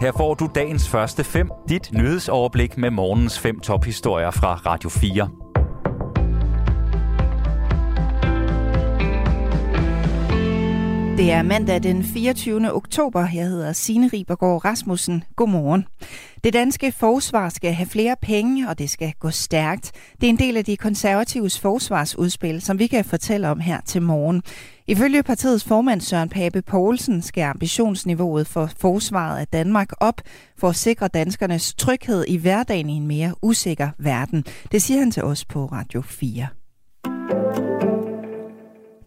[0.00, 5.49] Her får du dagens første fem, dit nyhedsoverblik med morgens fem tophistorier fra Radio 4.
[11.20, 12.72] Det er mandag den 24.
[12.72, 13.20] oktober.
[13.34, 15.24] Jeg hedder Signe Ribergaard Rasmussen.
[15.36, 15.86] Godmorgen.
[16.44, 19.92] Det danske forsvar skal have flere penge, og det skal gå stærkt.
[20.20, 24.02] Det er en del af de konservatives forsvarsudspil, som vi kan fortælle om her til
[24.02, 24.42] morgen.
[24.86, 30.20] Ifølge partiets formand Søren Pape Poulsen skal ambitionsniveauet for forsvaret af Danmark op
[30.58, 34.44] for at sikre danskernes tryghed i hverdagen i en mere usikker verden.
[34.72, 36.46] Det siger han til os på Radio 4.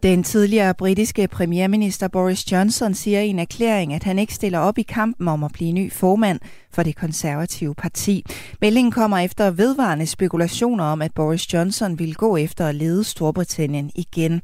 [0.04, 4.78] Den tidligere britiske premierminister Boris Johnson siger i en erklæring, at han ikke stiller op
[4.78, 6.40] i kampen om at blive ny formand
[6.72, 8.26] for det konservative parti.
[8.62, 13.92] Meldingen kommer efter vedvarende spekulationer om, at Boris Johnson vil gå efter at lede Storbritannien
[13.96, 14.42] igen.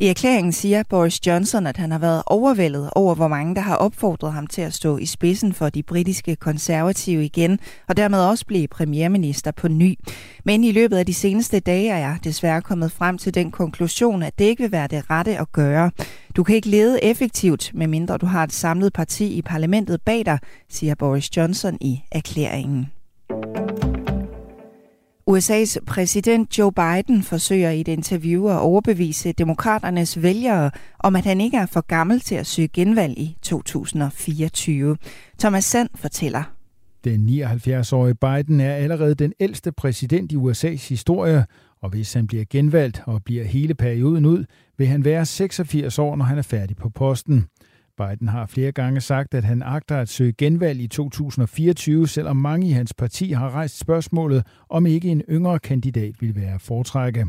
[0.00, 3.76] I erklæringen siger Boris Johnson, at han har været overvældet over, hvor mange der har
[3.76, 8.46] opfordret ham til at stå i spidsen for de britiske konservative igen, og dermed også
[8.46, 9.98] blive premierminister på ny.
[10.44, 14.22] Men i løbet af de seneste dage er jeg desværre kommet frem til den konklusion,
[14.22, 15.90] at det ikke vil være det rette at gøre.
[16.36, 20.38] Du kan ikke lede effektivt, medmindre du har et samlet parti i parlamentet bag dig,
[20.68, 22.99] siger Boris Johnson i erklæringen.
[25.30, 31.40] USA's præsident Joe Biden forsøger i et interview at overbevise demokraternes vælgere om, at han
[31.40, 34.96] ikke er for gammel til at søge genvalg i 2024.
[35.38, 36.42] Thomas Sand fortæller.
[37.04, 41.46] Den 79-årige Biden er allerede den ældste præsident i USA's historie,
[41.82, 44.44] og hvis han bliver genvalgt og bliver hele perioden ud,
[44.78, 47.46] vil han være 86 år, når han er færdig på posten.
[48.00, 52.68] Biden har flere gange sagt, at han agter at søge genvalg i 2024, selvom mange
[52.68, 57.26] i hans parti har rejst spørgsmålet, om ikke en yngre kandidat vil være foretrække.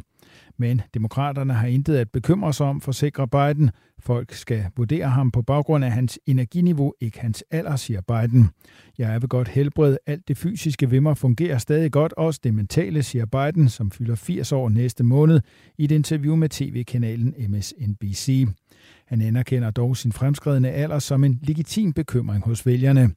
[0.61, 3.71] Men demokraterne har intet at bekymre sig om, forsikrer Biden.
[3.99, 8.49] Folk skal vurdere ham på baggrund af hans energiniveau, ikke hans alder, siger Biden.
[8.97, 9.97] Jeg er ved godt helbred.
[10.05, 14.15] Alt det fysiske ved mig fungerer stadig godt, også det mentale, siger Biden, som fylder
[14.15, 15.41] 80 år næste måned,
[15.77, 18.47] i et interview med tv-kanalen MSNBC.
[19.05, 23.11] Han anerkender dog sin fremskredende alder som en legitim bekymring hos vælgerne.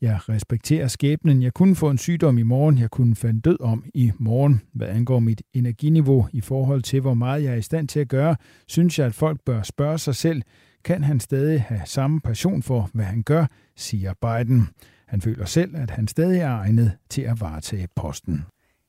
[0.00, 1.42] Jeg respekterer skæbnen.
[1.42, 2.78] Jeg kunne få en sygdom i morgen.
[2.78, 4.60] Jeg kunne falde død om i morgen.
[4.72, 8.08] Hvad angår mit energiniveau i forhold til, hvor meget jeg er i stand til at
[8.08, 8.36] gøre,
[8.68, 10.42] synes jeg, at folk bør spørge sig selv,
[10.84, 14.68] kan han stadig have samme passion for, hvad han gør, siger Biden.
[15.08, 18.44] Han føler selv, at han stadig er egnet til at varetage posten.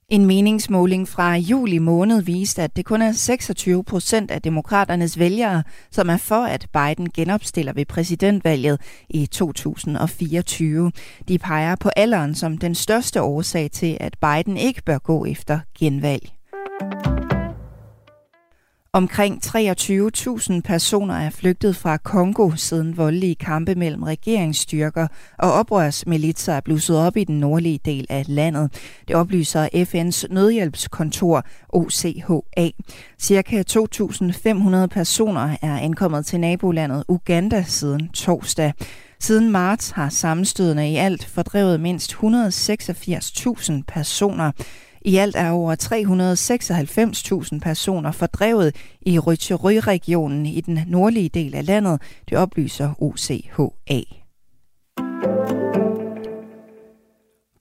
[0.10, 5.64] En meningsmåling fra juli måned viste, at det kun er 26 procent af demokraternes vælgere,
[5.92, 10.92] som er for, at Biden genopstiller ved præsidentvalget i 2024.
[11.28, 15.60] De peger på alderen som den største årsag til, at Biden ikke bør gå efter
[15.80, 16.32] genvalg.
[18.98, 26.60] Omkring 23.000 personer er flygtet fra Kongo siden voldelige kampe mellem regeringsstyrker og oprørsmilitser er
[26.60, 28.74] blusset op i den nordlige del af landet.
[29.08, 32.70] Det oplyser FN's nødhjælpskontor OCHA.
[33.20, 38.74] Cirka 2.500 personer er ankommet til nabolandet Uganda siden torsdag.
[39.20, 44.52] Siden marts har sammenstødene i alt fordrevet mindst 186.000 personer.
[45.08, 45.76] I alt er over
[47.54, 54.02] 396.000 personer fordrevet i Røtjerø-regionen i den nordlige del af landet, det oplyser OCHA.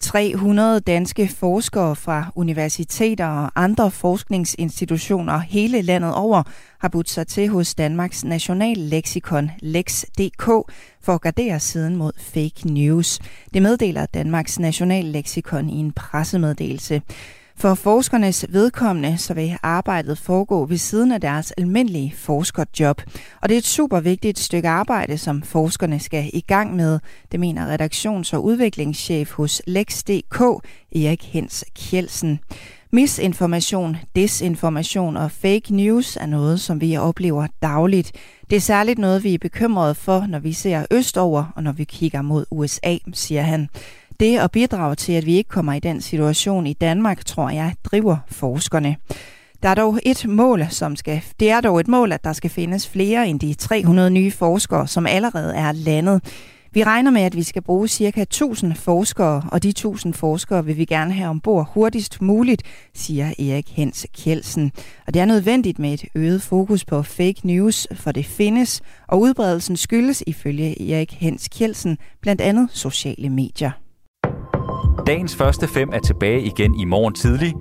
[0.06, 6.42] 300 danske forskere fra universiteter og andre forskningsinstitutioner hele landet over
[6.78, 10.44] har budt sig til hos Danmarks national Lexikon Lex.dk
[11.02, 13.18] for at gardere siden mod fake news.
[13.54, 17.02] Det meddeler Danmarks national Lexikon i en pressemeddelelse.
[17.58, 23.02] For forskernes vedkommende så vil arbejdet foregå ved siden af deres almindelige forskerjob.
[23.42, 26.98] Og det er et super vigtigt stykke arbejde, som forskerne skal i gang med.
[27.32, 30.40] Det mener redaktions- og udviklingschef hos Lex.dk,
[30.92, 32.40] Erik Hens Kjelsen.
[32.92, 38.12] Misinformation, desinformation og fake news er noget, som vi oplever dagligt.
[38.50, 41.84] Det er særligt noget, vi er bekymrede for, når vi ser østover og når vi
[41.84, 43.68] kigger mod USA, siger han.
[44.20, 47.74] Det at bidrage til, at vi ikke kommer i den situation i Danmark, tror jeg,
[47.84, 48.96] driver forskerne.
[49.62, 52.50] Der er dog et mål, som skal, det er dog et mål, at der skal
[52.50, 56.22] findes flere end de 300 nye forskere, som allerede er landet.
[56.72, 58.22] Vi regner med, at vi skal bruge ca.
[58.22, 62.62] 1000 forskere, og de 1000 forskere vil vi gerne have ombord hurtigst muligt,
[62.94, 64.72] siger Erik Hens Kjelsen.
[65.06, 69.20] Og det er nødvendigt med et øget fokus på fake news, for det findes, og
[69.20, 73.85] udbredelsen skyldes ifølge Erik Hens Kjelsen blandt andet sociale medier.
[75.06, 77.54] Dagens første fem er tilbage igen i morgen tidlig.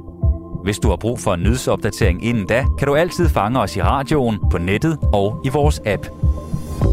[0.64, 3.82] Hvis du har brug for en nyhedsopdatering inden da, kan du altid fange os i
[3.82, 6.08] radioen, på nettet og i vores app.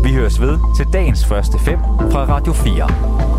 [0.05, 1.79] Vi høres ved til dagens første fem
[2.11, 3.32] fra Radio 4.